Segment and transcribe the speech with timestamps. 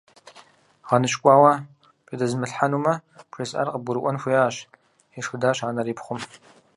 [0.87, 1.53] ГъэныщкӀуауэ
[2.05, 2.93] бжьэдэзмылъхьэнумэ,
[3.29, 4.55] бжесӀар къыбгурыӀуэн хуеящ,–
[5.19, 6.19] ешхыдащ анэр и пхъум.